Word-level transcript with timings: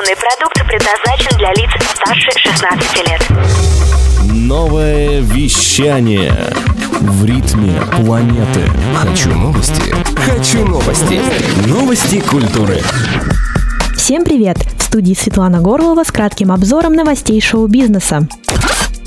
Информационный 0.00 0.16
продукт 0.16 0.66
предназначен 0.66 1.36
для 1.36 1.52
лиц 1.52 1.70
старше 1.94 2.30
16 2.30 3.08
лет. 3.08 3.22
Новое 4.32 5.20
вещание 5.20 6.32
в 7.00 7.24
ритме 7.24 7.80
планеты. 7.96 8.62
Хочу 8.96 9.30
новости. 9.30 9.94
Хочу 10.16 10.64
новости. 10.64 11.20
Новости 11.66 12.20
культуры. 12.20 12.80
Всем 13.96 14.24
привет! 14.24 14.56
В 14.78 14.82
студии 14.84 15.12
Светлана 15.14 15.60
Горлова 15.60 16.04
с 16.04 16.10
кратким 16.10 16.52
обзором 16.52 16.94
новостей 16.94 17.40
шоу-бизнеса. 17.40 18.26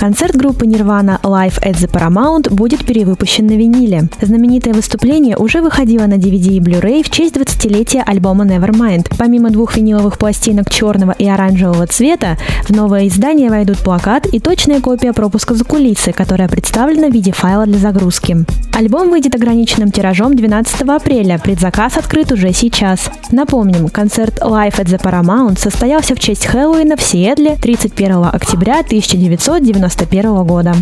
Концерт 0.04 0.36
группы 0.36 0.66
Nirvana 0.66 1.22
Live 1.22 1.64
at 1.64 1.76
the 1.76 1.90
Paramount 1.90 2.54
будет 2.54 2.86
перевыпущен 2.86 3.48
на 3.48 3.54
виниле. 3.54 4.10
Знаменитое 4.22 4.74
выступление 4.74 5.38
уже 5.38 5.62
выходило 5.62 6.08
на 6.08 6.16
DVD 6.16 6.56
и 6.56 6.60
Blu-ray 6.60 7.04
в 7.04 7.10
честь 7.10 7.38
20-летия 7.38 8.04
альбома 8.06 8.44
Nevermind. 8.44 9.16
Помимо 9.18 9.50
двух 9.50 9.78
виниловых 9.78 10.18
пластинок 10.18 10.70
черного 10.70 11.14
и 11.14 11.26
оранжевого 11.26 11.88
цвета, 11.88 12.38
в 12.68 12.72
новое 12.72 13.08
издание 13.08 13.50
войдут 13.50 13.78
плакат 13.78 14.28
и 14.28 14.42
точная 14.42 14.82
копия 14.82 15.14
пропуска 15.14 15.54
за 15.54 15.64
кулисы, 15.64 16.12
которая 16.12 16.50
представлена 16.50 17.08
в 17.08 17.14
виде 17.14 17.32
файла 17.32 17.66
для 17.66 17.78
загрузки. 17.78 18.46
Альбом 18.74 19.10
выйдет 19.10 19.36
ограниченным 19.36 19.92
тиражом 19.92 20.36
12 20.36 20.82
апреля, 20.82 21.40
предзаказ 21.40 21.98
открыт 21.98 22.32
уже 22.32 22.54
сейчас. 22.54 23.10
Напомним, 23.32 23.90
концерт 23.90 24.40
Live 24.40 24.80
at 24.80 24.86
the 24.86 25.02
Paramount 25.02 25.60
состоялся 25.60 26.16
в 26.16 26.20
честь 26.20 26.46
Хэллоуина 26.46 26.98
в 26.98 27.02
Сиэтле 27.02 27.56
31 27.56 28.26
октября 28.26 28.80
1990 28.80 29.24
1991 29.54 30.44
года. 30.46 30.76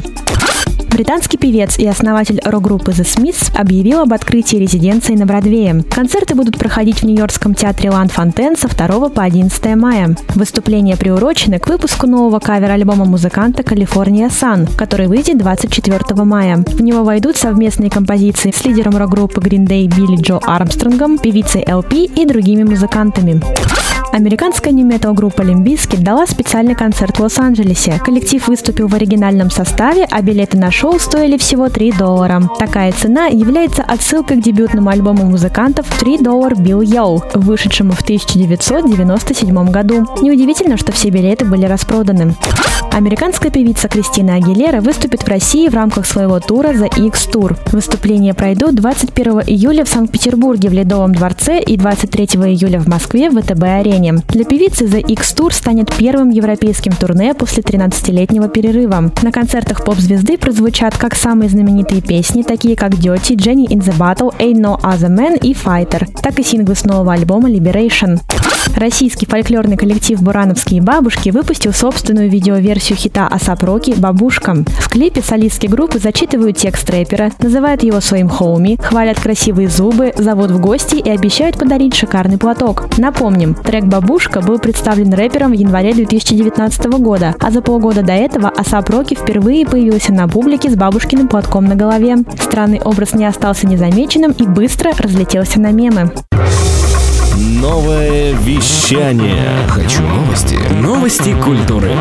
Британский 0.92 1.38
певец 1.38 1.80
и 1.80 1.88
основатель 1.88 2.42
рок-группы 2.44 2.92
The 2.92 3.06
Smiths 3.06 3.58
объявил 3.58 4.02
об 4.02 4.14
открытии 4.14 4.58
резиденции 4.58 5.16
на 5.16 5.26
Бродвее. 5.26 5.84
Концерты 5.90 6.36
будут 6.36 6.58
проходить 6.58 7.00
в 7.00 7.04
Нью-Йоркском 7.04 7.56
театре 7.56 7.90
Лан 7.90 8.10
Фонтен 8.10 8.58
со 8.58 8.68
2 8.68 9.10
по 9.10 9.24
11 9.24 9.76
мая. 9.78 10.16
Выступления 10.36 10.98
приурочены 10.98 11.60
к 11.60 11.68
выпуску 11.68 12.08
нового 12.08 12.40
кавер-альбома 12.40 13.06
музыканта 13.06 13.64
«Калифорния 13.64 14.30
Сан», 14.30 14.68
который 14.78 15.08
выйдет 15.08 15.38
24 15.38 16.24
мая. 16.24 16.58
В 16.58 16.82
него 16.82 17.06
войдут 17.06 17.38
совместные 17.38 17.90
композиции 17.90 18.52
с 18.52 18.66
лидером 18.66 18.98
рок-группы 18.98 19.40
Green 19.40 19.66
Day 19.66 19.88
Билли 19.88 20.22
Джо 20.22 20.40
Армстронгом, 20.46 21.18
певицей 21.18 21.64
LP 21.64 22.04
и 22.16 22.26
другими 22.26 22.64
музыкантами. 22.64 23.42
Американская 24.12 24.74
нью-метал 24.74 25.14
группа 25.14 25.42
Лимбиски 25.42 25.96
дала 25.96 26.28
специальный 26.28 26.76
концерт 26.76 27.18
в 27.18 27.22
Лос-Анджелесе. 27.22 27.98
Коллектив 28.04 28.46
выступил 28.46 28.88
в 28.90 28.94
оригинальном 28.94 29.50
составе, 29.50 30.06
а 30.12 30.22
билеты 30.22 30.58
на 30.58 30.70
шоу 30.70 31.00
стоили 31.00 31.38
всего 31.38 31.70
3 31.70 31.94
доллара. 31.94 32.44
Такая 32.60 32.92
цена 32.92 33.28
является 33.28 33.84
отсылкой 33.84 34.38
к 34.38 34.44
дебютному 34.44 34.90
альбому 34.90 35.26
музыкантов 35.26 35.86
«3 36.02 36.22
доллар 36.22 36.54
Bill 36.54 36.82
Yo», 36.82 37.22
вышедшему 37.36 37.94
в 37.94 38.02
1997 38.02 39.72
году. 39.72 40.06
Неудивительно, 40.22 40.76
что 40.76 40.92
все 40.92 41.10
билеты 41.10 41.46
были 41.46 41.66
распроданы. 41.66 42.36
Американская 42.92 43.50
певица 43.50 43.88
Кристина 43.88 44.36
Агилера 44.36 44.82
выступит 44.82 45.24
в 45.24 45.28
России 45.30 45.70
в 45.70 45.74
рамках 45.74 46.06
своего 46.06 46.42
тура 46.42 46.74
The 46.74 47.08
X 47.08 47.30
Tour. 47.32 47.58
Выступления 47.72 48.34
пройдут 48.34 48.76
21 48.76 49.44
июля 49.48 49.86
в 49.86 49.90
Санкт-Петербурге 49.90 50.68
в 50.68 50.74
Ледовом 50.74 51.16
дворце 51.16 51.62
и 51.62 51.78
23 51.78 52.26
июля 52.26 52.82
в 52.82 52.88
Москве 52.88 53.30
в 53.30 53.40
ВТБ-арене 53.40 54.01
направлением. 54.02 54.22
Для 54.28 54.46
певицы 54.46 54.86
The 54.86 55.02
X 55.02 55.36
Tour 55.36 55.54
станет 55.54 55.94
первым 55.96 56.30
европейским 56.30 56.94
турне 56.94 57.34
после 57.34 57.64
13-летнего 57.64 58.48
перерыва. 58.50 59.12
На 59.22 59.32
концертах 59.32 59.84
поп-звезды 59.84 60.38
прозвучат 60.38 60.98
как 60.98 61.16
самые 61.16 61.50
знаменитые 61.50 62.02
песни, 62.02 62.44
такие 62.44 62.76
как 62.76 62.94
Dirrty, 62.94 63.36
Genie 63.36 63.68
in 63.68 63.80
a 63.80 63.98
Bottle, 63.98 64.36
Ain't 64.40 64.60
No 64.60 64.80
Other 64.82 65.10
Man 65.10 65.40
и 65.40 65.54
Fighter, 65.54 66.08
так 66.22 66.40
и 66.40 66.44
синглы 66.44 66.76
с 66.76 66.84
нового 66.84 67.14
альбома 67.14 67.50
Liberation. 67.50 68.20
Российский 68.76 69.26
фольклорный 69.26 69.76
коллектив 69.76 70.22
«Бурановские 70.22 70.82
бабушки» 70.82 71.30
выпустил 71.30 71.74
собственную 71.74 72.30
видеоверсию 72.30 72.98
хита 72.98 73.28
A$AP 73.28 73.64
Rocky 73.64 73.94
«Бабушка». 73.98 74.64
В 74.80 74.90
клипе 74.90 75.22
солистки 75.22 75.68
группы 75.68 76.00
зачитывают 76.00 76.58
текст 76.58 76.90
рэпера, 76.90 77.32
называют 77.40 77.84
его 77.84 78.00
своим 78.00 78.30
homie, 78.30 78.78
хвалят 78.82 79.20
красивые 79.20 79.68
зубы, 79.68 80.14
зовут 80.16 80.52
в 80.52 80.60
гости 80.60 80.96
и 80.96 81.10
обещают 81.10 81.58
подарить 81.58 81.96
шикарный 81.96 82.38
платок. 82.38 82.86
Напомним, 82.98 83.56
трек 83.56 83.86
«Бабушка» 83.92 84.40
был 84.40 84.58
представлен 84.58 85.14
рэпером 85.14 85.52
в 85.52 85.54
январе 85.54 85.94
2019 85.94 86.86
года, 87.00 87.36
а 87.42 87.52
за 87.52 87.62
полгода 87.62 88.04
до 88.04 88.14
этого 88.14 88.48
A$AP 88.48 88.90
Rocky 88.90 89.16
впервые 89.16 89.66
появился 89.66 90.14
на 90.14 90.30
публике 90.30 90.70
с 90.70 90.78
бабушкиным 90.78 91.28
платком 91.28 91.66
на 91.66 91.76
голове. 91.76 92.20
Странный 92.40 92.80
образ 92.80 93.14
не 93.16 93.26
остался 93.26 93.68
незамеченным 93.68 94.32
и 94.32 94.44
быстро 94.44 94.94
разлетелся 94.98 95.60
на 95.60 95.72
мемы. 95.74 96.10
Новое 97.36 98.32
вещание. 98.32 99.68
Хочу 99.68 100.04
новости. 100.04 100.58
Новости 100.82 101.36
культуры. 101.44 101.92